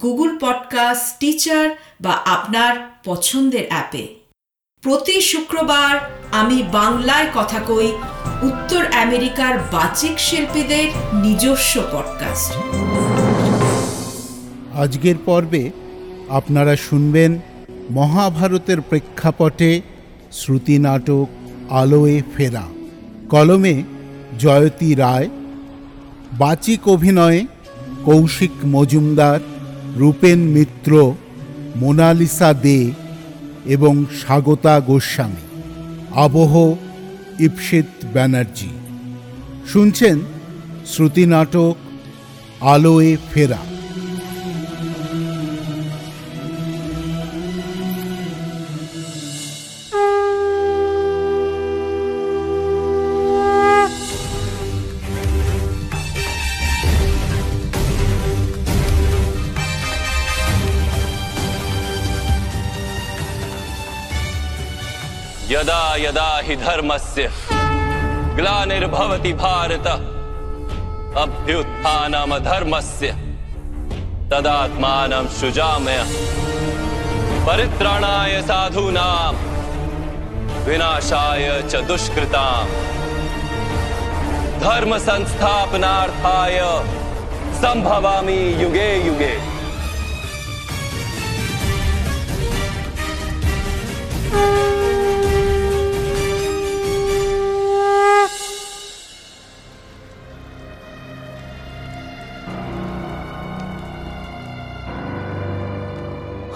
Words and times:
Google 0.00 0.38
podcast 0.38 1.18
Stitcher 1.20 1.70
বা 2.00 2.10
আপনার 2.10 3.00
পছন্দের 3.04 3.64
অ্যাপে। 3.68 4.08
প্রতি 4.82 5.20
শুক্রবার 5.20 6.10
আমি 6.32 6.62
বাংলায় 6.72 7.26
কথা 7.34 7.60
কই 7.60 7.92
উত্তর 8.42 8.86
আমেরিকার 8.86 9.58
বাচিক 9.58 10.18
শিল্পীদের 10.18 11.16
নিজস্ব 11.22 11.82
পডকাস্ট 11.92 12.52
আজকের 14.74 15.14
পর্বে 15.24 15.70
আপনারা 16.28 16.76
শুনবেন 16.76 17.40
মহাভারতের 17.90 18.80
প্রেক্ষাপটে 18.80 19.80
শ্রুতি 20.32 20.78
নাটক 20.78 21.26
আলোয়ে 21.70 22.22
ফেরা। 22.36 22.62
কলমে 23.28 23.82
জয়তী 24.38 24.94
রায়, 24.94 25.28
বাচিক 26.32 26.88
অভিনয়ে 26.88 27.46
কৌশিক 28.04 28.50
মজুমদার 28.66 29.40
রূপেন 29.96 30.38
মিত্র, 30.38 31.14
মোনালিসা 31.76 32.52
দে 32.52 32.90
এবং 33.64 34.04
স্বাগতা 34.20 34.80
গোস্বামী। 34.80 35.44
আবহ 36.14 36.74
ইপসিত 37.38 37.86
ব্যানার্জি। 38.12 38.68
শুনছেন 39.72 40.20
শ্রুতি 40.86 41.26
নাটক, 41.26 41.74
আলোয়ে 42.60 43.16
ফেরা। 43.32 43.58
धर्मस्य। 66.62 67.30
ग्लानिर्भवति 68.36 69.32
भारत। 69.32 69.86
अभ्युत्थानमधर्मस्य 71.18 73.06
तदात्मानं 74.30 75.26
सृजामय 75.28 75.98
परित्राणाय 77.46 78.42
साधूनां। 78.42 79.34
विनाशाय 80.64 81.64
च 81.70 81.76
दुष्कृताम् 81.76 82.68
धर्म 84.60 84.98
संस्थापनार्थाय 84.98 86.60
संभवामि 87.54 88.40
युगे 88.62 88.90
युगे। 89.06 89.34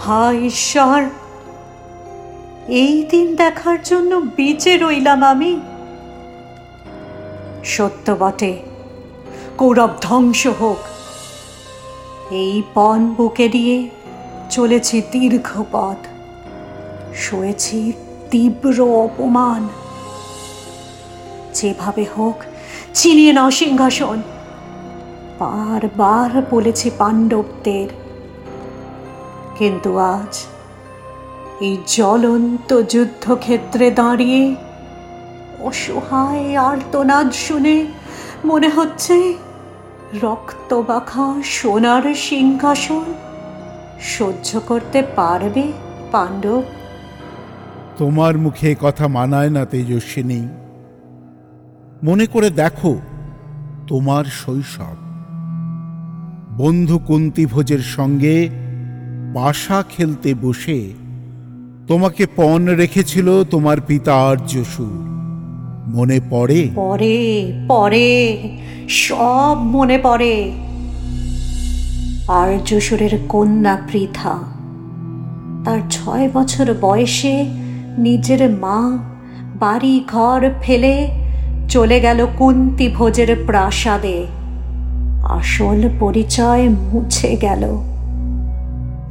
হায় 0.06 0.39
ঈশ্বর, 0.39 1.05
এই 2.69 3.06
দিন 3.11 3.37
দেখার 3.37 3.78
জন্য 3.84 4.15
বেঁচে 4.37 4.77
রইলাম 4.77 5.22
আমি। 5.22 5.61
সত্য 7.65 8.17
বটে, 8.21 8.56
কৌরব 9.59 9.91
ধ্বংস 10.00 10.47
হোক। 10.47 10.78
এই 12.33 12.62
পণ 12.75 13.06
বুকে 13.06 13.49
দিয়ে 13.49 13.91
চলেছি 14.50 15.03
দীর্ঘ 15.12 15.62
পথ 15.72 16.06
শুয়েছি 17.15 17.93
তীব্র 18.31 18.83
অপমান। 18.83 19.69
যেভাবে 21.55 22.06
হোক, 22.19 22.43
চিনিয়ে 22.94 23.33
নাও 23.33 23.50
সিংহাসন। 23.50 24.23
বারবার 25.38 26.43
বলেছি 26.50 26.91
পাণ্ডবদের 26.99 28.06
কিন্তু 29.59 29.99
আজ 29.99 30.44
এই 31.61 31.77
জ্বলন্ত 31.87 32.83
যুদ্ধক্ষেত্রে 32.83 33.91
দাঁড়িয়ে 33.91 34.56
অসহায় 35.61 36.56
আর্তনাদ 36.56 37.33
শুনে 37.33 37.87
মনে 38.44 38.69
হচ্ছে 38.69 39.34
রক্তবাখা 40.22 41.43
সোনার 41.44 42.15
সিংহাসন 42.15 43.05
সহ্য 44.00 44.61
করতে 44.67 45.03
পারবে 45.17 45.73
পাণ্ডব। 46.12 46.62
তোমার 47.99 48.38
মুখে 48.38 48.77
কথা 48.81 49.09
মানায় 49.09 49.50
না 49.50 49.65
তেজস্বিনী। 49.65 50.49
মনে 52.05 52.27
করে 52.27 52.50
দেখো 52.50 52.99
তোমার 53.88 54.25
শৈশব। 54.25 54.97
বন্ধু 56.56 56.99
কুন্তিভোজের 56.99 57.78
সঙ্গে 57.78 58.66
পাশা 59.37 59.85
খেলতে 59.97 60.35
বসে 60.35 60.93
তোমাকে 61.89 62.27
পণ 62.37 62.65
রেখেছিল 62.65 63.45
তোমার 63.45 63.81
পিতা 63.81 64.15
আর্যসুর 64.15 65.05
মনে 65.95 66.21
পড়ে? 66.31 66.69
পরে 66.75 67.53
পরে 67.69 68.39
সব 68.89 69.57
মনে 69.63 69.99
পড়ে। 69.99 70.53
আর্যসুরের 72.29 73.19
কন্যা 73.29 73.79
পৃথা, 73.93 74.39
তার 75.65 75.81
ছয় 75.91 76.31
বছর 76.35 76.75
বয়সে 76.81 77.45
নিজের 77.99 78.51
মা 78.51 78.99
বাড়ি 79.61 80.05
ঘর 80.13 80.51
ফেলে 80.63 81.09
চলে 81.69 82.01
গেল 82.01 82.27
কুন্তি 82.39 82.89
ভোজের 82.89 83.37
প্রাসাদে। 83.47 84.27
আসল 85.23 85.89
পরিচয় 86.01 86.69
মুছে 86.69 87.37
গেল। 87.37 87.96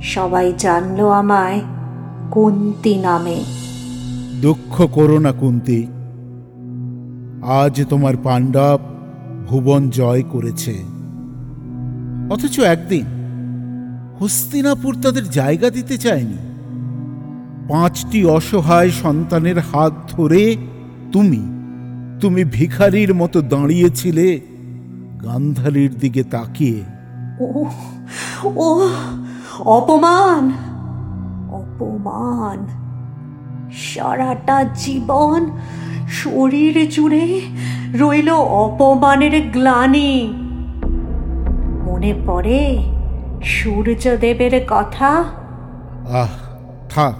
সবাই 0.06 0.54
জানলো 0.58 1.10
আমায় 1.10 1.62
কুন্তি 2.32 2.94
নামে। 2.98 3.40
দুঃখ 4.42 4.74
করো 4.92 5.18
না 5.20 5.32
কুন্তি। 5.32 5.88
আজ 7.62 7.76
তোমার 7.90 8.16
পাণ্ডব 8.24 8.80
ভুবন 9.48 9.90
জয় 9.90 10.24
করেছে। 10.32 10.76
অথচ 12.30 12.60
একদিন 12.60 13.06
হস্তিনাপুর 14.20 14.94
তাদের 15.04 15.26
জায়গা 15.30 15.70
দিতে 15.70 15.98
চায়নি। 15.98 16.40
পাঁচটি 17.70 18.26
অসহায় 18.26 18.92
সন্তানের 19.04 19.60
হাত 19.60 19.94
ধরে 20.12 20.56
তুমি 21.12 21.42
তুমি 22.22 22.44
ভিখারির 22.44 23.14
মতো 23.14 23.42
দাঁড়িয়েছিলে 23.42 24.28
গান্ধারীর 25.24 25.94
দিকে 26.00 26.24
তাকিয়ে। 26.24 26.82
ও 27.40 27.66
ও 28.46 28.68
অপমান। 29.60 30.52
অপমান। 31.52 32.68
সারাটা 33.72 34.64
জীবন 34.64 35.52
শরীর 36.08 36.90
জুড়ে 36.90 37.42
রইল 37.94 38.30
অপমানের 38.32 39.50
গ্লানি। 39.52 40.34
মনে 41.86 42.14
পড়ে 42.26 42.92
সূর্যদেবের 43.44 44.66
কথা? 44.68 45.08
আহ 45.08 46.28
থাক 46.90 47.16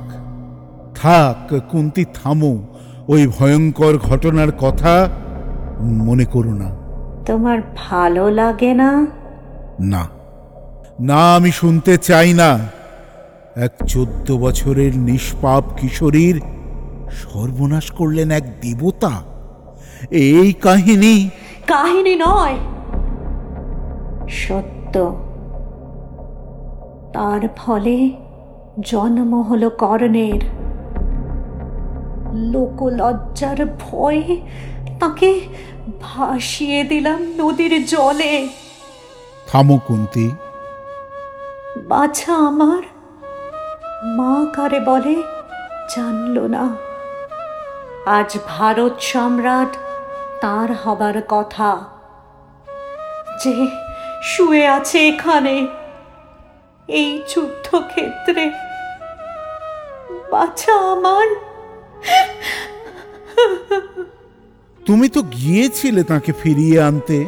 থাক 0.96 1.60
কুন্তি 1.70 2.06
থামো। 2.14 2.68
ওই 3.08 3.28
ভয়ঙ্কর 3.28 3.98
ঘটনার 3.98 4.52
কথা 4.52 5.10
মনে 5.82 6.26
করো 6.26 6.54
না। 6.54 6.76
তোমার 7.26 7.60
ভালো 7.76 8.32
লাগে 8.32 8.74
না? 8.74 9.06
না। 9.80 10.15
না 11.00 11.36
আমি 11.36 11.52
শুনতে 11.52 11.98
চাই 11.98 12.34
না। 12.34 12.60
এক 13.56 13.72
চোদ্দ 13.88 14.38
বছরের 14.38 14.98
নিষ্পাপ 14.98 15.64
কিশোরীর 15.78 16.42
সর্বনাশ 17.12 17.92
করলেন 17.92 18.32
এক 18.32 18.62
দেবতা। 18.62 19.24
এই 20.12 20.54
কাহিনী 20.54 21.30
কাহিনী 21.68 22.16
নয় 22.16 22.58
সত্য। 24.30 25.16
তার 27.14 27.50
ফলে 27.58 28.12
জন্ম 28.80 29.42
হল 29.42 29.70
কর্ণের। 29.70 30.42
লোকলজ্জার 32.34 33.66
ভয়ে 33.66 34.42
তাকে 35.00 35.42
ভাসিয়ে 36.02 36.84
দিলাম 36.84 37.34
নদীর 37.38 37.86
জলে। 37.86 38.48
থামো 39.48 39.80
কুন্তি 39.88 40.32
বাছা 41.86 42.34
আমার? 42.34 42.84
মা 44.04 44.46
কারে 44.54 44.80
বলে? 44.80 45.24
জানল 45.96 46.40
না। 46.40 46.76
আজ 48.06 48.38
ভারত 48.48 49.00
সম্রাট 49.00 49.78
তার 50.42 50.74
হবার 50.74 51.22
কথা। 51.30 51.86
যে 53.44 53.68
শুয়ে 54.24 54.68
আছে 54.68 55.08
এখানে, 55.08 55.68
এই 56.88 57.22
যুদ্ধক্ষেত্রে। 57.36 58.52
বাছা 60.32 60.74
আমার। 60.74 61.28
তুমি 64.86 65.10
তো 65.10 65.22
গিয়েছিলে 65.22 66.04
তাকে 66.04 66.32
ফিরিয়ে 66.32 66.82
আনতে। 66.82 67.26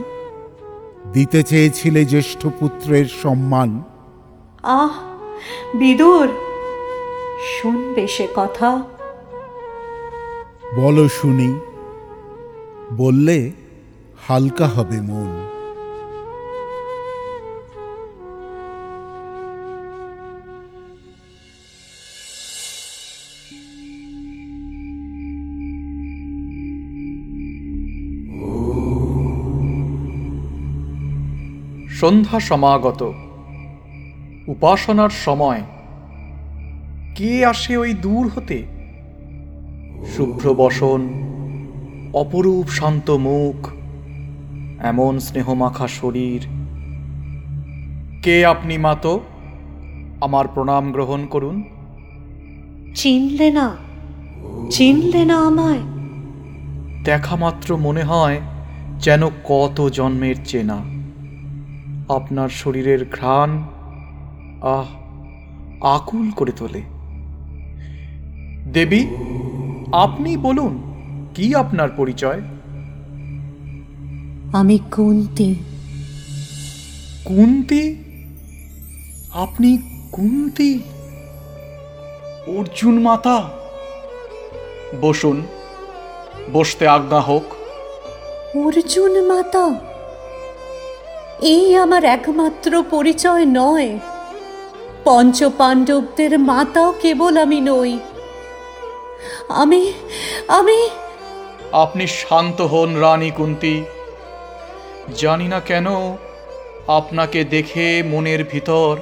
দিতে 1.13 1.43
চেয়েছিলে 1.43 2.05
জ্যেষ্ঠ 2.05 2.47
পুত্রের 2.59 3.05
সম্মান। 3.05 3.83
আহ 4.67 4.93
বিদুর 5.75 6.27
শুনবে 7.57 8.07
সে 8.07 8.27
কথা। 8.35 8.83
বলো 10.75 11.07
শুনি 11.07 11.59
বললে 12.91 13.51
হালকা 14.27 14.67
হবে 14.67 15.01
মন। 15.01 15.31
সন্ধ্যা 31.89 32.39
সমাগত। 32.39 33.26
উপাসনার 34.47 35.09
সময়। 35.09 35.61
কে 37.15 37.45
আসে 37.45 37.77
ওই 37.77 37.93
দূর 37.93 38.31
হতে? 38.35 38.63
শুভ্র 40.17 40.53
বসন 40.53 41.09
অপরূপ 42.13 42.69
শান্ত 42.69 43.09
মুখ 43.09 43.69
এমন 44.83 45.19
স্নেহমাখা 45.19 45.87
শরীর। 45.87 46.47
কে 48.23 48.45
আপনি 48.45 48.77
মাতো? 48.77 49.19
আমার 50.21 50.47
প্রণাম 50.47 50.91
গ্রহণ 50.91 51.25
করুন। 51.25 51.63
চিনলে 52.95 53.51
না 53.51 53.75
চিনলে 54.69 55.25
না 55.25 55.35
আমায়। 55.35 55.79
দেখা 57.03 57.35
মাত্র 57.35 57.77
মনে 57.77 58.03
হয় 58.03 58.41
যেন 58.99 59.27
কত 59.43 59.89
জন্মের 59.93 60.35
চেনা। 60.45 60.77
আপনার 62.15 62.49
শরীরের 62.49 63.05
ঘ্রাণ 63.05 63.63
আহ 64.61 64.85
আকুল 65.85 66.31
করে 66.31 66.51
তোলে। 66.51 66.81
দেবী 68.73 69.05
আপনি 69.91 70.37
বলুন 70.37 70.83
কি 71.35 71.55
আপনার 71.55 71.89
পরিচয়? 71.89 72.41
আমি 74.53 74.77
কুন্তি। 74.77 75.55
কুন্তি? 77.25 77.95
আপনি 79.33 79.77
কুন্তি? 80.11 80.79
অর্জুন 82.47 83.01
মাতা। 83.01 83.49
বসুন 85.01 85.43
বসতে 86.53 86.87
আজ্ঞা 86.87 87.21
হোক। 87.21 87.43
অর্জুন 88.57 89.27
মাতা 89.27 89.79
এই 91.41 91.75
আমার 91.75 92.03
একমাত্র 92.03 92.83
পরিচয় 92.89 93.45
নয়। 93.45 93.99
পঞ্চ 95.07 95.43
পাণ্ডবদের 95.57 96.39
মাতাও 96.39 96.93
কেবল 97.01 97.37
আমি 97.37 97.59
নই। 97.61 97.99
আমি 99.49 99.93
আমি 100.47 100.79
আপনি 101.71 102.07
শান্ত 102.07 102.61
হন 102.61 102.95
রানী 102.95 103.31
কুন্তি। 103.31 103.83
জানি 105.17 105.47
না 105.47 105.59
কেন 105.59 105.87
আপনাকে 106.87 107.43
দেখে 107.43 108.03
মনের 108.05 108.43
ভিতর 108.43 108.97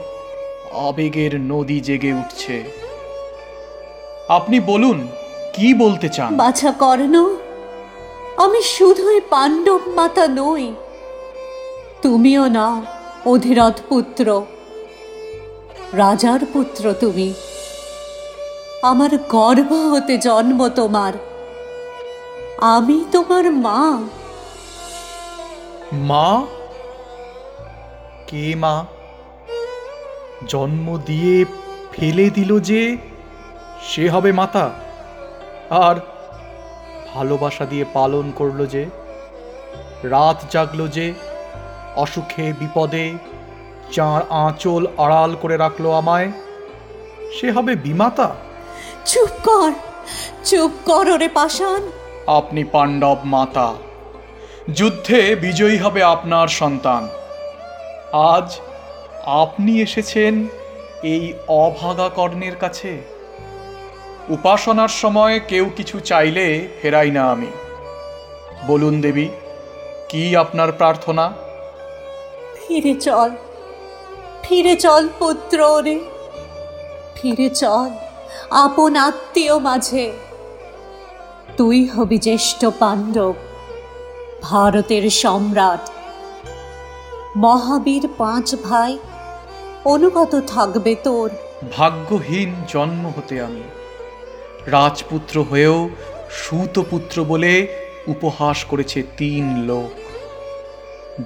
আবেগের 0.88 1.34
নদী 1.42 1.80
জেগে 1.80 2.14
উঠছে। 2.14 2.64
আপনি 4.30 4.60
বলুন 4.60 5.08
কি 5.54 5.74
বলতে 5.74 6.10
চান? 6.10 6.36
বাছা 6.36 6.72
কর্ণ 6.72 7.16
আমি 8.38 8.62
শুধুই 8.62 9.22
পাণ্ডব 9.30 9.82
মাতা 9.88 10.28
নই। 10.28 10.66
তুমিও 12.02 12.46
না 12.48 12.68
অধিরথ 13.26 13.78
পুত্র। 13.90 14.28
রাজার 15.94 16.40
পুত্র 16.54 16.94
তুমি। 17.00 17.34
আমার 18.82 19.10
গর্ভ 19.18 19.74
হতে 19.74 20.18
জন্ম 20.18 20.70
তোমার। 20.70 21.14
আমি 22.62 23.06
তোমার 23.12 23.52
মা। 23.52 24.08
মা? 25.94 26.46
কে 28.28 28.56
মা? 28.56 28.86
জন্ম 30.48 30.98
দিয়ে 30.98 31.46
ফেলে 31.92 32.30
দিল 32.30 32.60
যে 32.60 32.98
সে 33.84 34.10
হবে 34.10 34.32
মাতা, 34.32 34.72
আর 35.70 35.96
ভালোবাসা 37.14 37.66
দিয়ে 37.66 37.86
পালন 37.94 38.32
করল 38.36 38.66
যে, 38.66 38.86
রাত 40.04 40.38
জাগলো 40.52 40.88
যে 40.88 41.14
অসুখে, 41.96 42.54
বিপদে 42.60 43.14
চার 43.92 44.22
আঁচল 44.30 44.88
আড়াল 44.98 45.36
করে 45.42 45.58
রাখল 45.58 45.92
আমায় 45.92 46.32
সে 47.42 47.52
হবে 47.52 47.76
বিমাতা। 47.76 48.36
চুপ 49.06 49.30
কর 49.44 49.72
চুপ 50.44 50.72
কর 50.86 51.10
ওরে 51.12 51.28
পাষাণ। 51.28 51.92
আপনি 52.28 52.64
পাণ্ডব 52.64 53.18
মাতা 53.26 53.74
যুদ্ধে 54.74 55.36
বিজয়ী 55.36 55.78
হবে 55.78 56.04
আপনার 56.04 56.48
সন্তান। 56.48 57.08
আজ 58.12 58.60
আপনি 59.26 59.82
এসেছেন 59.82 60.48
এই 61.04 61.34
অভাগা 61.48 62.10
কর্ণের 62.10 62.56
কাছে। 62.56 63.02
উপাসনার 64.30 64.88
সময় 64.88 65.40
কেউ 65.48 65.70
কিছু 65.76 66.00
চাইলে 66.00 66.68
ফেরাই 66.82 67.12
না 67.12 67.32
আমি। 67.32 67.48
বলুন 68.68 69.02
দেবী 69.02 69.28
কি 70.10 70.36
আপনার 70.36 70.72
প্রার্থনা? 70.72 71.34
ফিরে 72.56 72.94
চল 72.94 73.30
ফিরে 74.50 74.76
চল 74.76 75.08
পুত্র 75.20 75.78
রে। 75.78 76.00
ফিরে 77.16 77.50
চল 77.50 77.90
আপন 78.50 78.96
আত্মীয় 78.96 79.60
মাঝে। 79.60 80.12
তুই 81.58 81.86
হবি 81.86 82.18
জ্যেষ্ঠ 82.18 82.66
পাণ্ডব, 82.66 83.34
ভারতের 84.42 85.10
সম্রাট। 85.10 85.90
মহাবীর 87.38 88.08
পাঁচ 88.18 88.56
ভাই, 88.56 89.00
অনুগত 89.86 90.42
থাকবে 90.48 90.96
তোর। 91.04 91.30
ভাগ্যহীন 91.78 92.56
জন্ম 92.68 93.08
হতে 93.18 93.42
আমি। 93.42 93.64
রাজপুত্র 94.66 95.42
হয়েও 95.42 95.90
সুতপুত্র 96.32 97.24
বলে 97.24 97.68
উপহাস 98.08 98.64
করেছে 98.64 99.04
তিন 99.18 99.58
লোক। 99.58 100.00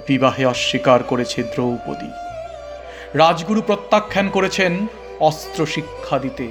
বিবাহে 0.08 0.46
অস্বীকার 0.46 1.04
করেছে 1.04 1.44
দ্রৌপদী। 1.44 2.29
রাজগুরু 3.14 3.62
প্রত্যাখ্যান 3.62 4.30
করেছেন 4.30 4.88
অস্ত্র 5.20 5.66
শিক্ষা 5.66 6.20
দিতে। 6.20 6.48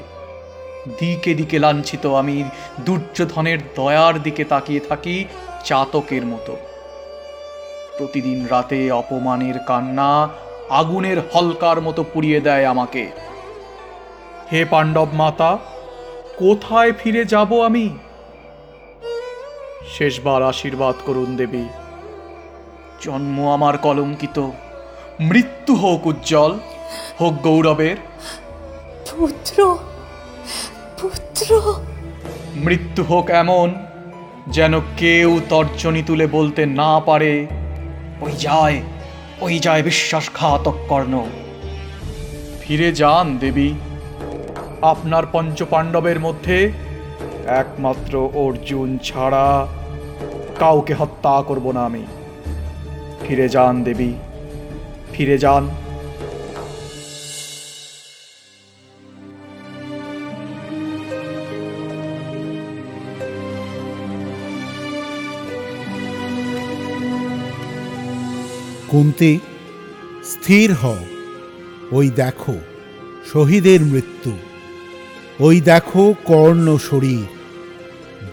দিকে 0.98 1.34
দিকে 1.34 1.58
লাঞ্ছিত 1.58 2.06
আমি 2.06 2.44
দুর্যোধনের 2.80 3.58
দয়ার 3.76 4.22
দিকে 4.22 4.44
তাকিয়ে 4.44 4.80
থাকি 4.80 5.24
চাতকের 5.64 6.26
মতো। 6.26 6.56
প্রতিদিন 7.98 8.46
রাতে 8.46 8.90
অপমানের 8.90 9.58
কান্না 9.58 10.28
আগুনের 10.70 11.16
হলকার 11.34 11.80
মতো 11.80 12.04
পুড়িয়ে 12.14 12.40
দেয় 12.40 12.66
আমাকে। 12.66 13.08
হে 14.52 14.64
পাণ্ডব 14.64 15.08
মাতা, 15.12 15.58
কোথায় 16.36 16.92
ফিরে 16.92 17.24
যাব 17.24 17.64
আমি? 17.64 17.98
শেষবার 19.98 20.42
আশীর্বাদ 20.42 20.94
করুন 21.06 21.36
দেবী। 21.36 21.64
জন্ম 23.00 23.52
আমার 23.52 23.78
কলঙ্কিত। 23.78 24.50
মৃত্যু 25.20 25.74
হোক 25.74 26.06
উজ্জ্বল 26.06 26.58
হোক 27.20 27.34
গৌরবের। 27.42 27.96
পুত্র 29.16 29.78
পুত্র। 31.00 31.74
মৃত্যু 32.56 33.02
হোক 33.02 33.30
এমন 33.30 33.74
যেন 34.48 34.80
কেউ 34.96 35.40
তর্জনী 35.48 36.02
তুলে 36.06 36.26
বলতে 36.26 36.66
না 36.66 37.00
পারে 37.00 37.46
ওই 38.20 38.32
যায় 38.32 38.82
ওই 39.40 39.58
যায় 39.58 39.82
বিশ্বাসঘাতক 39.82 40.74
কর্ণ। 40.88 41.24
ফিরে 42.60 42.92
যান 42.92 43.38
দেবী 43.38 43.72
আপনার 44.82 45.22
পঞ্চপাণ্ডবের 45.32 46.20
মধ্যে 46.20 46.72
একমাত্র 47.46 48.30
অর্জুন 48.34 48.98
ছাড়া 48.98 49.66
কাউকে 50.58 50.94
হত্যা 50.94 51.42
করব 51.42 51.70
না 51.70 51.84
আমি। 51.84 52.06
ফিরে 53.28 53.48
যান 53.48 53.82
দেবী। 53.82 54.12
ফিরে 55.12 55.38
যান। 55.38 55.68
কুন্তি, 68.88 69.38
স্থির 70.24 70.72
হও। 70.72 70.96
ওই 71.92 72.10
দেখো, 72.10 72.54
শহীদের 73.32 73.80
মৃত্যু। 73.80 74.32
ওই 75.40 75.60
দেখো 75.60 76.14
কর্ণ 76.24 76.76
শরীর। 76.76 77.26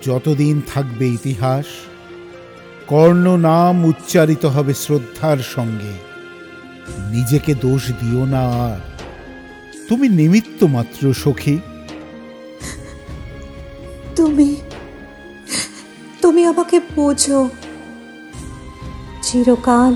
যতদিন 0.03 0.62
থাকবে 0.67 1.08
ইতিহাস, 1.08 1.65
কর্ণ 2.88 3.36
নাম 3.36 3.86
উচ্চারিত 3.86 4.46
হবে 4.46 4.74
শ্রদ্ধার 4.74 5.38
সঙ্গে। 5.38 6.14
নিজেকে 6.88 7.56
দোষ 7.56 7.92
দিও 7.92 8.25
না 8.25 8.39
আর। 8.39 8.80
তুমি 9.89 10.10
নিমিত্ত 10.10 10.63
মাত্র 10.63 11.13
সখী। 11.13 11.58
তুমি 14.15 14.56
তুমি 16.22 16.46
আমাকে 16.46 16.80
বোঝো। 16.96 17.50
চিরকাল 19.22 19.96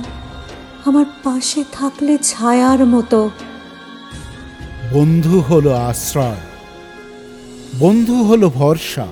আমার 0.85 1.05
পাশে 1.23 1.63
থাকলে 1.71 2.17
ছায়ার 2.17 2.85
মতো। 2.85 3.29
বন্ধু 4.91 5.39
হলো 5.39 5.73
আশ্রয় 5.73 6.35
বন্ধু 7.79 8.23
হলো 8.23 8.49
ভরসা। 8.49 9.07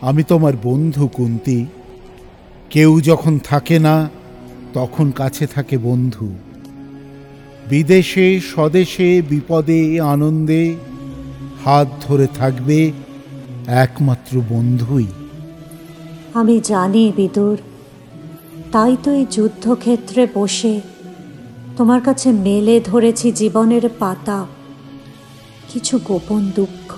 আমি 0.00 0.22
তোমার 0.22 0.52
বন্ধু 0.62 1.08
কুন্তি। 1.08 1.66
কেউ 2.70 3.00
যখন 3.00 3.38
থাকে 3.38 3.78
না 3.78 4.10
তখন 4.74 5.10
কাছে 5.10 5.46
থাকে 5.46 5.78
বন্ধু। 5.78 6.34
বিদেশে, 7.70 8.26
স্বদেশে, 8.52 9.08
বিপদে, 9.30 9.82
আনন্দে 10.14 10.64
হাত 11.64 11.88
ধরে 12.04 12.26
থাকবে 12.34 12.78
একমাত্র 13.84 14.32
বন্ধুই। 14.48 15.08
আমি 16.34 16.56
জানি, 16.70 17.04
বিদুর, 17.16 17.58
তাই 18.72 18.92
তো 19.02 19.08
এই 19.12 19.24
যুদ্ধক্ষেত্রে 19.36 20.22
বসে 20.34 20.74
তোমার 21.76 22.00
কাছে 22.00 22.28
মেলে 22.46 22.74
ধরেছি 22.80 23.26
জীবনের 23.32 23.84
পাতা, 23.98 24.38
কিছু 25.70 25.94
গোপন 26.08 26.42
দুঃখ। 26.56 26.92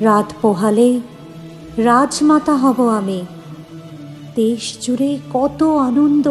রাত 0.00 0.28
পোহালে 0.42 0.90
রাজমাতা 1.88 2.54
হব 2.56 2.78
আমি, 2.98 3.20
দেশ 4.40 4.64
জুড়ে 4.82 5.10
কত 5.32 5.60
আনন্দ। 5.88 6.26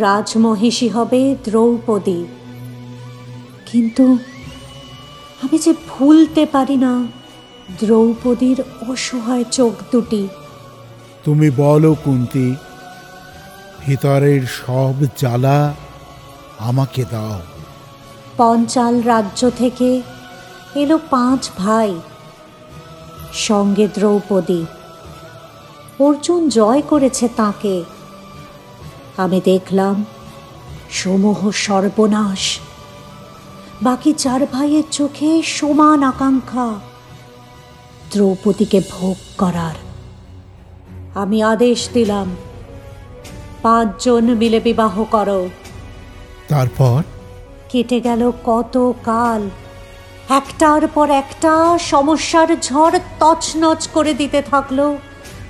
রাজমহিষী 0.00 0.88
হবে 0.88 1.20
দ্রৌপদী। 1.44 2.20
কিন্তু 3.66 4.04
আমি 5.42 5.58
যে 5.58 5.72
ভুলতে 5.88 6.42
পারি 6.46 6.76
না 6.76 6.94
দ্রৌপদীর 7.80 8.58
অসহায় 8.88 9.44
চোখ 9.50 9.74
দুটি। 9.92 10.22
তুমি 11.24 11.48
বলো 11.56 11.92
কুন্তি 12.04 12.48
ভিতরের 13.80 14.42
সব 14.60 14.96
জ্বালা 15.16 15.58
আমাকে 16.58 17.02
দাও। 17.10 17.40
পঞ্চাল 18.36 18.94
রাজ্য 19.02 19.40
থেকে 19.56 19.88
এলো 20.74 20.96
পাঁচ 21.10 21.42
ভাই 21.58 21.90
সঙ্গে 23.48 23.86
দ্রৌপদী। 23.94 24.62
অর্জুন 26.00 26.40
জয় 26.48 26.82
করেছে 26.82 27.26
তাকে। 27.36 27.76
আমি 29.18 29.40
দেখলাম 29.44 30.04
সমূহ 30.90 31.50
সর্বনাশ। 31.50 32.58
বাকি 33.82 34.12
চার 34.12 34.46
ভাইয়ের 34.46 34.82
চোখে 34.90 35.42
সমান 35.42 36.02
আকাঙ্ক্ষা 36.02 36.68
দ্রৌপদীকে 38.10 38.80
ভোগ 38.90 39.16
করার। 39.38 39.76
আমি 41.14 41.42
আদেশ 41.42 41.88
দিলাম 41.92 42.36
পাঁচজন 43.62 44.24
মিলে 44.34 44.60
বিবাহ 44.60 45.04
করো। 45.10 45.48
তারপর? 46.48 47.02
কেটে 47.68 48.00
গেল 48.00 48.32
কত 48.44 48.92
কাল। 49.04 49.50
একটার 50.28 50.88
পর 50.88 51.10
একটা 51.10 51.78
সমস্যার 51.78 52.60
ঝড় 52.60 52.98
তছনছ 53.20 53.88
করে 53.94 54.14
দিতে 54.14 54.42
থাকল 54.42 54.96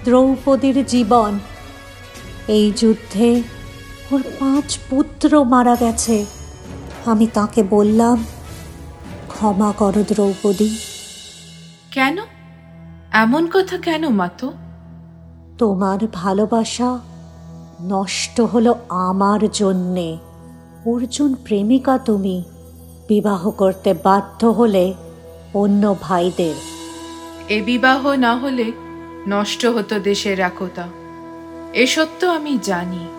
দ্রৌপদীর 0.05 0.87
জীবন। 0.87 1.39
এই 2.49 2.73
যুদ্ধে 2.77 3.43
ওর 4.13 4.23
পাঁচ 4.23 4.79
পুত্র 4.91 5.45
মারা 5.45 5.77
গেছে। 5.81 6.27
আমি 7.07 7.27
তাকে 7.27 7.63
বললাম 7.63 8.25
ক্ষমা 9.29 9.73
করো 9.73 10.03
দ্রৌপদী। 10.03 10.79
কেন? 11.93 12.19
এমন 13.13 13.47
কথা 13.47 13.79
কেন 13.79 14.09
মাতো 14.09 14.53
তোমার 15.59 15.99
ভালোবাসা 16.13 16.99
নষ্ট 17.83 18.41
হলো 18.41 18.75
আমার 18.89 19.41
জন্যে। 19.53 20.19
অর্জুন 20.87 21.35
প্রেমিকা 21.35 21.99
তুমি 21.99 22.43
বিবাহ 23.09 23.51
করতে 23.51 23.95
বাধ্য 24.05 24.47
হলে 24.47 24.95
অন্য 25.55 25.97
ভাইদের। 26.01 26.55
এ 27.49 27.63
বিবাহ 27.63 28.13
না 28.13 28.37
হলে 28.37 28.73
নষ্ট 29.29 29.67
হতো 29.67 29.99
দেশের 29.99 30.41
একতা। 30.41 30.87
এ 31.75 31.87
সত্য 31.87 32.27
আমি 32.27 32.59
জানি। 32.63 33.18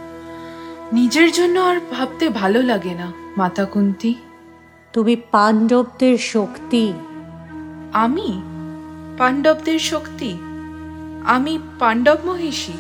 নিজের 0.94 1.32
জন্য 1.32 1.60
আর 1.60 1.80
ভাবতে 1.92 2.30
ভালো 2.30 2.64
লাগে 2.64 2.94
না 2.94 3.12
মাতা 3.38 3.66
কুন্তি। 3.66 4.16
তুমি 4.94 5.16
পাণ্ডবদের 5.16 6.18
শক্তি। 6.18 6.94
আমি? 7.94 8.42
পাণ্ডবদের 9.18 9.80
শক্তি? 9.80 10.38
আমি 11.26 11.60
পাণ্ডব 11.80 12.18
মহিষী। 12.26 12.74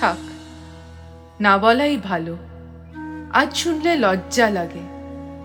থাক 0.00 0.16
না 1.40 1.58
বলাই 1.58 1.96
ভালো। 1.96 2.36
আজ 3.32 3.56
শুনলে 3.56 3.96
লজ্জা 3.96 4.50
লাগে। 4.50 4.82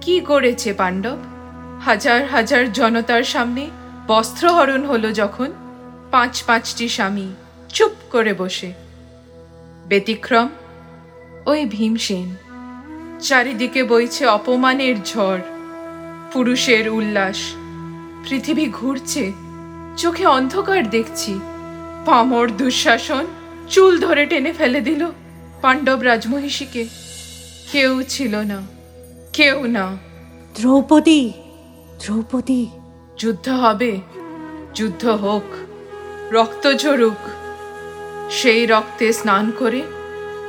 কি 0.02 0.20
করেছে 0.20 0.74
পাণ্ডব? 0.74 1.18
হাজার 1.86 2.28
হাজার 2.28 2.74
জনতার 2.74 3.24
সামনে 3.24 3.70
বস্ত্রহরণ 4.08 4.86
হলো 4.86 5.12
যখন 5.12 5.52
পাঁচ 6.12 6.44
পাঁচটি 6.44 6.90
স্বামী 6.90 7.34
চুপ 7.70 7.92
করে 8.12 8.34
বসে। 8.34 8.74
ব্যতিক্রম 9.90 10.50
ওই 11.48 11.66
ভীমসেন। 11.66 12.36
চারিদিকে 13.20 13.84
বইছে 13.84 14.26
অপমানের 14.26 14.96
ঝড় 15.06 15.40
পুরুষের 16.34 16.90
উল্লাস। 16.90 17.38
পৃথিবী 18.30 18.66
ঘুরছে 18.66 19.32
চোখে 19.98 20.26
অন্ধকার 20.26 20.90
দেখছি। 20.90 21.40
পামর 22.06 22.50
দুঃশাসন 22.52 23.26
চুল 23.70 24.00
ধরে 24.00 24.26
টেনে 24.26 24.54
ফেলে 24.54 24.82
দিল 24.82 25.12
পাণ্ডব 25.62 26.00
রাজমহিষীকে। 26.02 26.86
কেউ 27.72 28.04
ছিল 28.04 28.36
না 28.36 28.62
কেউ 29.34 29.68
না। 29.68 29.98
দ্রৌপদী 30.56 31.32
দ্রৌপদী। 32.00 32.68
যুদ্ধ 33.18 33.50
হবে 33.50 34.02
যুদ্ধ 34.76 35.06
হোক 35.06 35.48
রক্ত 36.32 36.74
ঝরুক। 36.74 37.22
সেই 38.32 38.66
রক্তে 38.66 39.14
স্নান 39.14 39.52
করে 39.60 39.82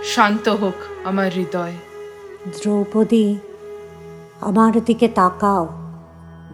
শান্ত 0.05 0.49
হোক 0.49 0.75
আমার 1.05 1.33
হৃদয়। 1.33 1.73
দ্রৌপদী 2.57 3.39
আমার 4.41 4.85
দিকে 4.85 5.09
তাকাও 5.09 5.69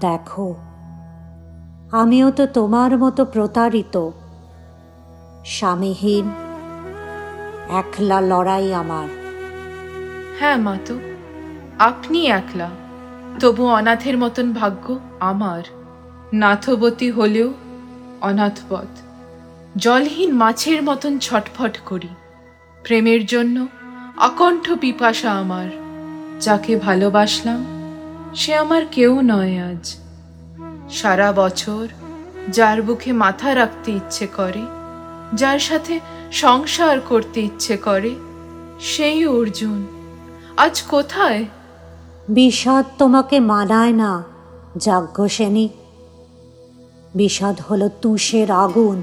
দেখো। 0.01 0.55
আমিও 1.93 2.31
তো 2.31 2.47
তোমার 2.47 2.99
মতো 2.99 3.25
প্রতারিত 3.25 4.11
স্বামীহীন 5.45 6.31
একলা 7.71 8.21
লড়াই 8.21 8.75
আমার। 8.75 9.09
হ্যাঁ 10.41 10.57
মাতো 10.57 10.99
আপনি 11.79 12.27
একলা 12.27 12.71
তবু 13.41 13.67
অনাথের 13.67 14.19
মতন 14.19 14.53
ভাগ্য 14.53 14.99
আমার। 15.21 15.63
নাথবতী 16.33 17.11
হলেও 17.11 17.53
অনাথপথ 18.21 18.87
জলহীন 19.77 20.35
মাছের 20.35 20.83
মতন 20.83 21.19
ছটফট 21.19 21.79
করি। 21.85 22.09
প্রেমের 22.85 23.27
জন্য 23.27 23.67
আকণ্ঠ 24.17 24.73
পিপাসা 24.73 25.33
আমার, 25.33 25.69
যাকে 26.41 26.77
ভালোবাসলাম 26.77 27.65
সে 28.35 28.55
আমার 28.55 28.83
কেউ 28.91 29.21
নয় 29.23 29.55
আজ। 29.71 29.97
সারা 30.91 31.33
বছর 31.33 31.89
যার 32.53 32.83
বুকে 32.83 33.13
মাথা 33.13 33.55
রাখতে 33.55 33.93
ইচ্ছে 33.93 34.27
করে, 34.37 34.65
যার 35.35 35.59
সাথে 35.59 36.01
সংসার 36.33 37.01
করতে 37.01 37.41
ইচ্ছে 37.41 37.77
করে, 37.77 38.15
সেই 38.81 39.27
অর্জুন, 39.27 39.87
আজ 40.57 40.83
কোথায়? 40.83 41.45
বিষাদ 42.29 42.85
তোমাকে 42.99 43.41
মানায় 43.41 43.93
না 43.93 44.23
যাজ্ঞসেনী 44.77 45.69
বিষাদ 47.15 47.57
হলো 47.69 47.89
তুষের 48.03 48.51
আগুন 48.51 49.03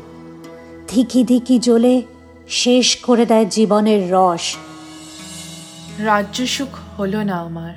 ধিকি 0.87 1.23
ধিকি 1.23 1.59
জ্বলে 1.59 2.01
শেষ 2.51 2.95
করে 2.95 3.25
দেয় 3.25 3.45
জীবনের 3.45 4.11
রস। 4.11 4.55
রাজ্য 5.99 6.45
সুখ 6.45 6.99
হলো 6.99 7.23
না 7.23 7.35
আমার। 7.35 7.73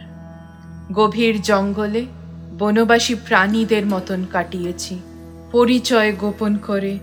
গভীর 0.93 1.43
জঙ্গলে 1.43 2.07
বনবাসী 2.59 3.15
প্রাণীদের 3.15 3.87
মতন 3.87 4.25
কাটিয়েছি। 4.33 5.01
পরিচয় 5.53 6.13
গোপন 6.13 6.57
করে 6.57 6.99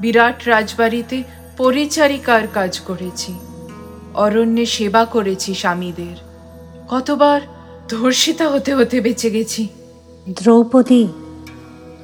বিরাট 0.00 0.48
রাজবাড়িতে 0.48 1.22
পরিচারিকার 1.56 2.46
কাজ 2.54 2.80
করেছি। 2.80 3.34
অরণ্যে 4.14 4.66
সেবা 4.66 5.04
করেছি 5.04 5.54
স্বামীদের। 5.54 6.16
কতবার 6.88 7.40
ধর্ষিতা 7.88 8.48
হতে 8.48 8.74
হতে 8.74 9.00
বেঁচে 9.00 9.30
গেছি। 9.30 9.68
দ্রৌপদী 10.30 11.08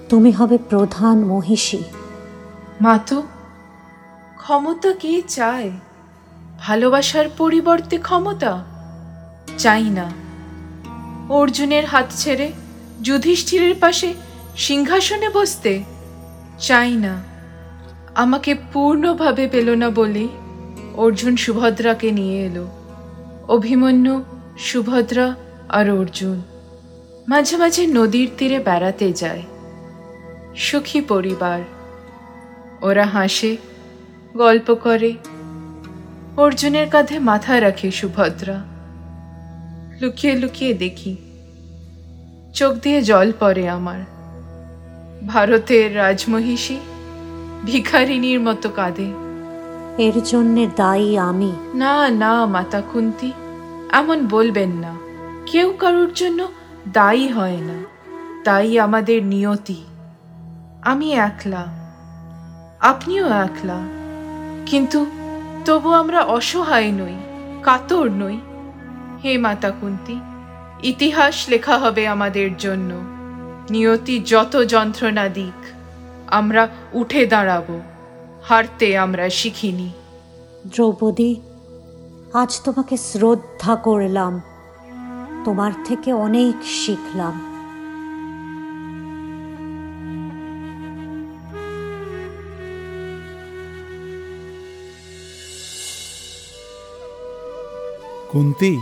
তুমি 0.09 0.31
হবে 0.31 0.59
প্রধান 0.59 1.25
মহিষী। 1.25 1.79
মাতো 2.81 3.23
ক্ষমতা 4.43 4.93
কে 4.93 5.23
চায়? 5.29 5.71
ভালোবাসার 6.59 7.29
পরিবর্তে 7.39 7.99
ক্ষমতা? 7.99 8.65
চাই 9.59 9.83
না। 9.83 10.11
অর্জুনের 11.29 11.87
হাত 11.87 12.07
ছেড়ে 12.11 12.53
যুধিষ্ঠিরের 13.03 13.75
পাশে 13.81 14.15
সিংহাসনে 14.57 15.29
বসতে? 15.29 15.85
চাই 16.59 16.93
না। 16.93 17.23
আমাকে 18.15 18.55
পূর্ণভাবে 18.73 19.49
পেল 19.49 19.71
না 19.71 19.91
বলে 19.91 20.29
অর্জুন 20.95 21.37
সুভদ্রাকে 21.37 22.11
নিয়ে 22.11 22.47
এলো। 22.47 22.69
অভিমন্যু, 23.49 24.25
সুভদ্রা 24.59 25.35
আর 25.69 25.91
অর্জুন 25.91 26.43
মাঝে 27.29 27.57
মাঝে 27.57 27.87
নদীর 27.87 28.31
তীরে 28.39 28.59
বেড়াতে 28.59 29.13
যায়। 29.13 29.43
সুখী 30.57 31.01
পরিবার। 31.01 31.61
ওরা 32.83 33.07
হাসে 33.07 33.57
গল্প 34.37 34.75
করে। 34.75 35.15
অর্জুনের 36.37 36.91
কাঁধে 36.91 37.19
মাথা 37.19 37.61
রাখে 37.61 37.91
সুভদ্রা। 37.91 38.65
লুকিয়ে 40.01 40.35
লুকিয়ে 40.35 40.75
দেখি। 40.75 41.17
চোখ 42.55 42.75
দিয়ে 42.75 43.03
জল 43.03 43.33
পড়ে 43.41 43.69
আমার। 43.69 44.01
ভারতের 45.27 45.97
রাজমহিষী 45.97 46.77
ভিখারিনীর 47.65 48.41
মতো 48.41 48.69
কাঁদে। 48.69 49.13
এর 49.99 50.23
জন্যে 50.25 50.69
দায়ী 50.77 51.17
আমি। 51.17 51.53
না 51.75 52.09
না 52.09 52.47
মাতা 52.47 52.81
কুন্তি 52.81 53.33
এমন 53.93 54.29
বলবেন 54.29 54.71
না। 54.71 54.95
কেউ 55.47 55.73
কারোর 55.79 56.13
জন্য 56.15 56.49
দায়ী 56.93 57.29
হয় 57.29 57.57
না। 57.57 57.83
দায়ী 58.45 58.79
আমাদের 58.79 59.25
নিয়তি। 59.25 59.85
আমি 60.83 61.13
একলা। 61.13 61.67
আপনিও 62.81 63.29
একলা। 63.29 64.02
কিন্তু 64.67 65.07
তবু 65.65 65.93
আমরা 65.93 66.21
অসহায় 66.23 66.93
নই, 66.93 67.15
কাতর 67.63 68.11
নই। 68.11 68.41
হে 69.25 69.39
মাতা 69.39 69.71
কুন্তি, 69.71 70.21
ইতিহাস 70.83 71.49
লেখা 71.49 71.79
হবে 71.79 72.09
আমাদের 72.09 72.57
জন্য। 72.57 72.95
নিয়তি 73.71 74.19
যত 74.19 74.65
যন্ত্রণা 74.65 75.29
দিক, 75.29 75.67
আমরা 76.27 76.69
উঠে 76.93 77.27
দাঁড়াবো। 77.27 77.81
হারতে 78.45 78.99
আমরা 78.99 79.31
শিখিনি। 79.31 79.91
দ্রৌপদী, 80.67 81.41
আজ 82.35 82.61
তোমাকে 82.65 82.97
শ্রদ্ধা 82.97 83.77
করলাম। 83.77 84.41
তোমার 85.45 85.73
থেকে 85.85 86.13
অনেক 86.13 86.65
শিখলাম। 86.65 87.52
কুন্তি, 98.33 98.79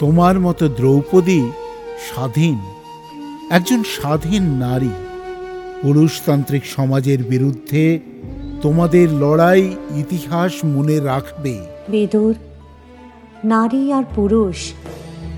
তোমার 0.00 0.40
মতো 0.40 0.68
দ্রৌপদী 0.68 1.42
স্বাধীন, 2.08 2.58
একজন 3.50 3.82
স্বাধীন 3.82 4.42
নারী। 4.42 4.94
পুরুষতান্ত্রিক 5.82 6.64
সমাজের 6.66 7.24
বিরুদ্ধে 7.24 8.00
তোমাদের 8.62 9.12
লড়াই 9.12 9.62
ইতিহাস 9.96 10.52
মনে 10.64 11.00
রাখবে। 11.00 11.54
বিদুর, 11.88 12.34
নারী 13.44 13.92
আর 13.92 14.04
পুরুষ 14.14 14.58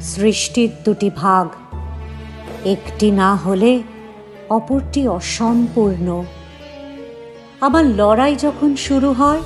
সৃষ্টির 0.02 0.70
দুটি 0.84 1.10
ভাগ। 1.16 1.46
একটি 2.64 3.10
না 3.10 3.30
হলে 3.34 3.82
অপরটি 4.50 5.08
অসম্পূর্ণ। 5.08 6.24
আমার 7.60 7.84
লড়াই 7.86 8.36
যখন 8.36 8.76
শুরু 8.76 9.12
হয়, 9.12 9.42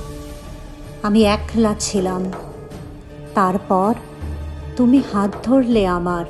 আমি 1.03 1.21
একলা 1.25 1.75
ছিলাম। 1.81 2.23
তারপর 3.35 3.95
তুমি 4.77 5.03
হাত 5.13 5.31
ধরলে 5.43 5.87
আমার। 5.87 6.25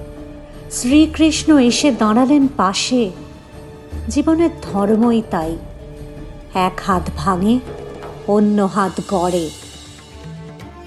শ্রীকৃষ্ণ 0.70 1.58
এসে 1.58 1.90
দাঁড়ালেন 1.90 2.46
পাশে। 2.56 3.10
জীবনের 4.08 4.50
ধর্মই 4.62 5.22
তাই। 5.30 5.58
এক 6.54 6.80
হাত 6.86 7.10
ভাঙে, 7.16 7.58
অন্য 8.26 8.62
হাত 8.62 9.00
গড়ে। 9.10 9.50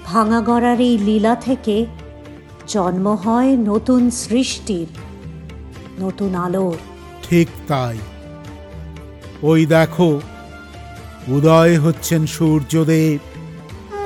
ভাঙা 0.04 0.40
গড়ার 0.40 0.80
এই 0.80 0.98
লীলা 0.98 1.34
থেকে 1.34 1.86
জন্ম 2.68 3.08
হয় 3.08 3.56
নতুন 3.56 4.10
সৃষ্টির, 4.10 4.86
নতুন 6.00 6.34
আলোর। 6.34 6.76
ঠিক 7.22 7.48
তাই। 7.68 7.98
ওই 9.42 9.66
দেখো, 9.66 10.20
উদয় 11.28 11.80
হচ্ছেন 11.80 12.26
সূর্যদেব। 12.26 13.35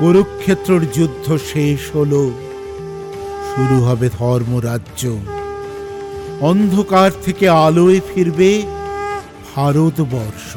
কুরুক্ষেত্রর 0.01 0.81
যুদ্ধ 0.95 1.37
শেষ 1.53 1.97
হলো। 1.97 2.31
শুরু 3.51 3.85
হবে 3.85 4.11
ধর্মরাজ্য। 4.19 5.03
অন্ধকার 6.41 7.11
থেকে 7.25 7.49
আলোয় 7.49 8.01
ফিরবে 8.15 8.63
ভারতবর্ষ। 9.55 10.57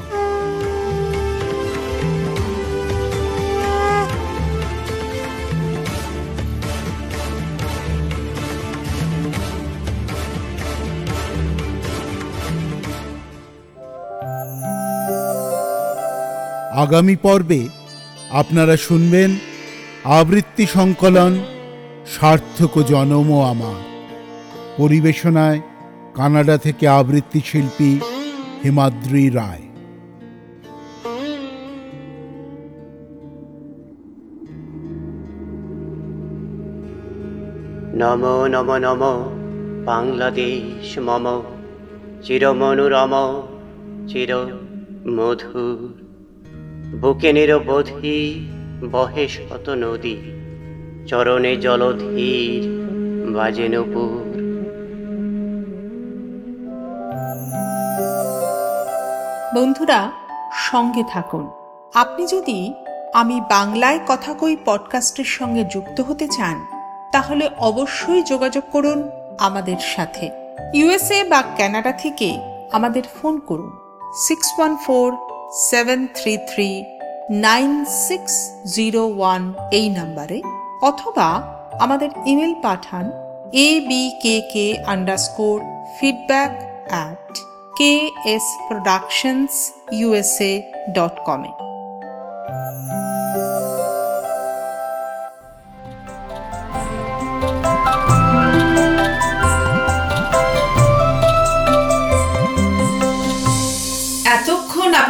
আগামী 16.84 17.16
পর্বে 17.16 17.83
আপনারা 18.34 18.78
শুনবেন 18.78 19.32
আবৃত্তি 20.04 20.66
সংকলন 20.66 21.40
সার্থক 22.08 22.82
জনম 22.82 23.42
আমার। 23.44 23.82
পরিবেশনায় 24.78 25.62
কানাডা 26.16 26.58
থেকে 26.58 26.88
আবৃত্তি 26.88 27.42
শিল্পী 27.46 28.00
হিমাদ্রি 28.64 29.30
রায়। 29.30 29.62
নম 37.96 38.24
নম 38.46 38.76
নম, 38.76 39.02
বাংলাদেশ, 39.86 41.00
মম। 41.00 41.26
চিরমনোরম 42.24 43.14
চির 44.08 44.32
মধুর 45.08 46.13
বুকে 47.02 47.34
নিরবধি 47.34 48.50
বহে 48.92 49.28
শত 49.28 49.70
নদী, 49.70 50.18
চরণে 51.08 51.58
জলধীর 51.58 52.64
বাজে 53.34 53.68
নপুর। 53.68 54.34
বন্ধুরা, 59.56 60.12
সঙ্গে 60.72 61.04
থাকুন। 61.10 61.50
আপনি 61.94 62.26
যদি 62.26 62.74
আমি 63.14 63.42
বাংলায় 63.50 64.00
কথা 64.08 64.34
কই 64.34 64.58
পডকাস্টের 64.66 65.26
সঙ্গে 65.26 65.64
যুক্ত 65.64 66.02
হতে 66.02 66.28
চান, 66.28 66.66
তাহলে 67.12 67.50
অবশ্যই 67.58 68.24
যোগাযোগ 68.24 68.64
করুন 68.72 69.10
আমাদের 69.40 69.78
সাথে। 69.96 70.30
ইউএসএ 70.74 71.24
বা 71.24 71.44
কানাডা 71.58 71.92
থেকে 71.92 72.40
আমাদের 72.72 73.04
ফোন 73.22 73.40
করুন, 73.40 73.72
six 74.28 74.48
one 74.58 74.76
four 74.76 75.18
seven 75.56 76.08
nine 77.32 77.86
six 77.86 78.52
zero 78.66 79.08
one 79.08 79.54
এই 79.72 79.90
নাম্বারে, 79.90 80.42
অথবা 80.82 81.58
আমাদের 81.80 82.10
email 82.26 82.54
Pathaan 82.62 83.12
A 83.54 83.82
B 83.88 84.12
K 84.22 84.42
K 84.54 84.78
underscore 84.86 85.62
feedback 86.00 86.52
at 86.90 87.38
K 87.78 88.10
S 88.26 88.44
productions 88.68 89.74
USA 89.92 90.62
dot 90.94 91.20
কমে 91.26 91.73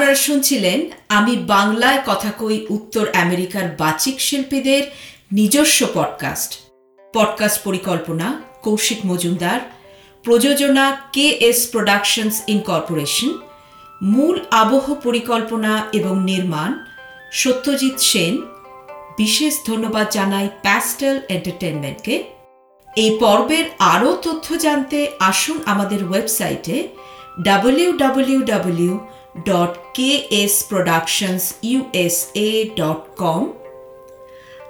আপনারা 0.03 0.25
শুনছিলেন, 0.27 0.79
আমি 1.09 1.35
বাংলায় 1.35 1.99
কথা 2.05 2.31
কই 2.31 2.65
উত্তর 2.69 3.05
আমেরিকার 3.13 3.65
বাচিক 3.77 4.21
শিল্পীদের 4.21 4.83
নিজস্ব 5.31 5.87
পডকাস্ট 5.93 6.51
পডকাস্ট 7.13 7.63
পরিকল্পনা, 7.63 8.41
কৌশিক 8.61 8.99
মজুমদার। 9.05 9.59
প্রযোজনা 10.23 10.85
কে 11.13 11.27
এস 11.29 11.59
প্রোডাকশনস 11.71 12.41
ইনকর্পোরেশন 12.47 13.31
মূল 14.01 14.39
আবহ 14.51 14.93
পরিকল্পনা 15.03 15.85
এবং 15.93 16.23
নির্মাণ 16.23 16.71
সত্যজিৎ 17.31 17.99
সেন। 18.01 18.33
বিশেষ 19.17 19.53
ধন্যবাদ 19.67 20.07
জানাই 20.09 20.49
প্যাস্টেল 20.61 21.21
এন্টারটেনমেন্টকে 21.29 22.23
এই 22.95 23.17
পর্বের 23.19 23.65
আরও 23.79 24.17
তথ্য 24.21 24.57
জানতে 24.57 24.97
আসুন 25.19 25.57
আমাদের 25.65 26.03
ওয়েবসাইটে 26.03 26.87
ডাব্লিউ 27.41 27.97
ডাব্লিউ 27.97 28.41
ডাব্লিউ 28.41 29.07
কম 33.17 33.51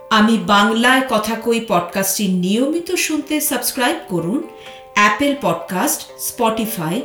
আমি 0.09 0.37
বাংলায় 0.37 1.01
কথা 1.09 1.35
কই 1.35 1.65
পডকাস্টটি 1.67 2.27
নিয়মিত 2.27 2.91
শুনতে 2.91 3.41
সাবস্ক্রাইব 3.41 3.95
করুন 4.07 4.43
Apple 4.93 5.35
podcast 5.41 6.19
Spotify 6.19 7.01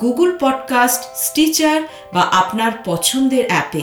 Google 0.00 0.38
podcast 0.40 1.16
Stitcher 1.16 1.82
বা 2.14 2.20
আপনার 2.20 2.72
পছন্দের 2.84 3.46
অ্যাপে 3.46 3.80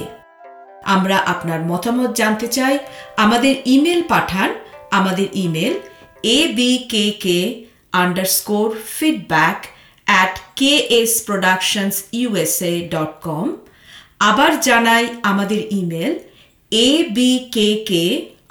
আমরা 0.83 1.17
আপনার 1.17 1.61
মতামত 1.61 2.15
জানতে 2.15 2.47
চাই, 2.47 2.79
আমাদের 3.17 3.55
ইমেল 3.65 4.03
পাঠান, 4.07 4.53
আমাদের 4.91 5.27
email 5.33 5.79
A 6.23 6.53
B 6.55 6.77
K 6.77 7.11
K 7.11 7.65
underscore 7.91 8.75
feedback 8.99 9.65
at 10.07 10.35
K 10.59 10.73
S 10.99 11.11
productions 11.27 11.95
USA 12.19 12.73
dot 12.93 13.13
com 13.27 13.47
আবার 14.29 14.51
জানাই 14.67 15.03
আমাদের 15.31 15.61
email 15.79 16.13
A 16.71 16.89
B 17.15 17.31
K 17.55 17.69
K 17.89 18.03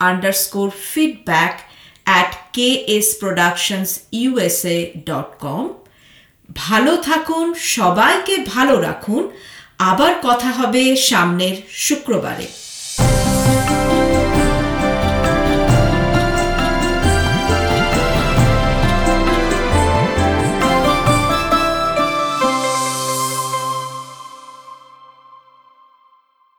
underscore 0.08 0.68
feedback 0.90 1.54
at 2.06 2.32
K 2.56 2.68
S 2.96 3.08
productions 3.20 3.90
USA 4.20 4.78
dot 5.08 5.30
com 5.44 5.64
ভালো 6.64 6.92
থাকুন, 7.08 7.46
সবাইকে 7.76 8.34
ভালো 8.54 8.74
রাখুন। 8.80 9.22
আবার 9.90 10.12
কথা 10.22 10.50
হবে 10.58 10.82
সামনের 11.08 11.56
শুক্রবারে। 11.86 12.48